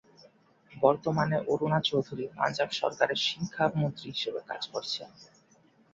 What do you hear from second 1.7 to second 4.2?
চৌধুরী পাঞ্জাব সরকারের শিক্ষা মন্ত্রী